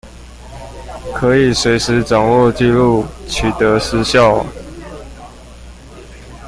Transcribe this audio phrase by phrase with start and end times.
[1.13, 4.43] 可以隨時掌握紀錄取得時效